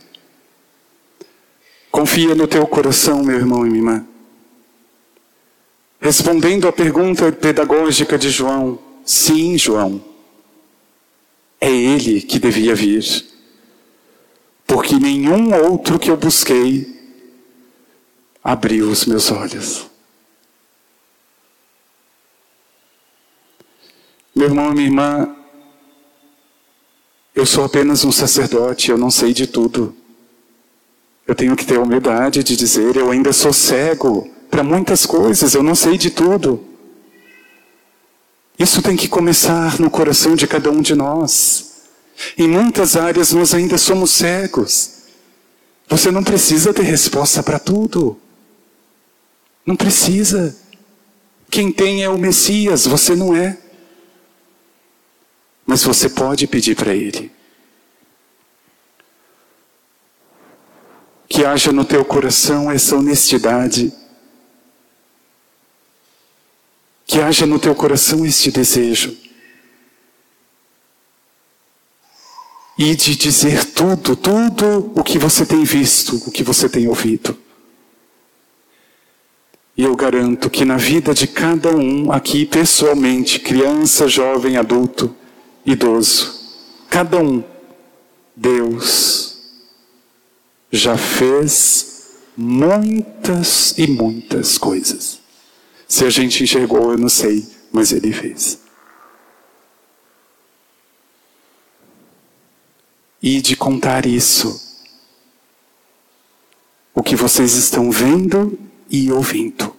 Confia 1.89 2.35
no 2.35 2.47
teu 2.47 2.67
coração, 2.67 3.23
meu 3.23 3.35
irmão 3.35 3.65
e 3.65 3.69
minha 3.71 3.79
irmã. 3.79 4.07
Respondendo 5.99 6.67
à 6.67 6.71
pergunta 6.71 7.31
pedagógica 7.31 8.15
de 8.15 8.29
João, 8.29 8.77
sim, 9.03 9.57
João, 9.57 9.99
é 11.59 11.71
ele 11.71 12.21
que 12.21 12.37
devia 12.37 12.75
vir 12.75 13.25
porque 14.67 14.93
nenhum 14.99 15.51
outro 15.51 15.97
que 15.97 16.11
eu 16.11 16.15
busquei 16.15 16.87
abriu 18.43 18.87
os 18.87 19.07
meus 19.07 19.31
olhos. 19.31 19.87
Meu 24.35 24.47
irmão 24.47 24.69
e 24.71 24.75
minha 24.75 24.85
irmã, 24.85 25.40
eu 27.33 27.45
sou 27.45 27.63
apenas 27.63 28.03
um 28.03 28.11
sacerdote, 28.11 28.91
eu 28.91 28.97
não 28.97 29.09
sei 29.09 29.33
de 29.33 29.47
tudo. 29.47 29.95
Eu 31.25 31.33
tenho 31.33 31.55
que 31.55 31.65
ter 31.65 31.77
a 31.77 31.81
humildade 31.81 32.43
de 32.43 32.55
dizer, 32.55 32.95
eu 32.95 33.09
ainda 33.09 33.31
sou 33.31 33.53
cego 33.53 34.29
para 34.49 34.63
muitas 34.63 35.05
coisas, 35.05 35.53
eu 35.53 35.63
não 35.63 35.75
sei 35.75 35.97
de 35.97 36.09
tudo. 36.09 36.61
Isso 38.59 38.81
tem 38.81 38.97
que 38.97 39.07
começar 39.07 39.79
no 39.79 39.89
coração 39.89 40.35
de 40.35 40.45
cada 40.45 40.69
um 40.69 40.81
de 40.81 40.93
nós. 40.93 41.71
Em 42.37 42.47
muitas 42.47 42.95
áreas 42.95 43.31
nós 43.31 43.53
ainda 43.53 43.77
somos 43.77 44.11
cegos. 44.11 45.01
Você 45.87 46.11
não 46.11 46.23
precisa 46.23 46.73
ter 46.73 46.83
resposta 46.83 47.41
para 47.41 47.59
tudo. 47.59 48.19
Não 49.65 49.75
precisa. 49.75 50.55
Quem 51.49 51.71
tem 51.71 52.03
é 52.03 52.09
o 52.09 52.17
Messias, 52.17 52.85
você 52.85 53.15
não 53.15 53.35
é. 53.35 53.57
Mas 55.71 55.83
você 55.83 56.09
pode 56.09 56.45
pedir 56.47 56.75
para 56.75 56.93
Ele. 56.93 57.31
Que 61.29 61.45
haja 61.45 61.71
no 61.71 61.85
teu 61.85 62.03
coração 62.03 62.69
essa 62.69 62.97
honestidade. 62.97 63.93
Que 67.05 67.21
haja 67.21 67.45
no 67.45 67.57
teu 67.57 67.73
coração 67.73 68.25
este 68.25 68.51
desejo. 68.51 69.17
e 72.77 72.95
de 72.95 73.15
dizer 73.15 73.63
tudo, 73.63 74.15
tudo 74.15 74.91
o 74.95 75.03
que 75.03 75.19
você 75.19 75.45
tem 75.45 75.63
visto, 75.63 76.15
o 76.25 76.31
que 76.31 76.43
você 76.43 76.67
tem 76.67 76.87
ouvido. 76.87 77.37
E 79.77 79.83
eu 79.83 79.95
garanto 79.95 80.49
que 80.49 80.65
na 80.65 80.77
vida 80.77 81.13
de 81.13 81.27
cada 81.27 81.69
um 81.69 82.11
aqui 82.11 82.43
pessoalmente, 82.45 83.39
criança, 83.39 84.07
jovem, 84.07 84.57
adulto, 84.57 85.15
idoso, 85.65 86.39
cada 86.89 87.17
um, 87.19 87.43
Deus 88.35 89.37
já 90.71 90.97
fez 90.97 92.09
muitas 92.35 93.77
e 93.77 93.87
muitas 93.87 94.57
coisas. 94.57 95.19
Se 95.87 96.05
a 96.05 96.09
gente 96.09 96.43
enxergou, 96.43 96.91
eu 96.91 96.97
não 96.97 97.09
sei, 97.09 97.45
mas 97.71 97.91
Ele 97.91 98.11
fez. 98.13 98.61
e 103.21 103.41
de 103.41 103.55
contar 103.55 104.05
isso. 104.05 104.59
O 106.93 107.03
que 107.03 107.15
vocês 107.15 107.53
estão 107.53 107.91
vendo 107.91 108.57
e 108.89 109.11
ouvindo. 109.11 109.75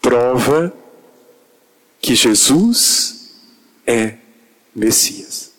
Prova 0.00 0.72
que 2.00 2.14
Jesus 2.14 3.32
é 3.86 4.16
Messias. 4.74 5.49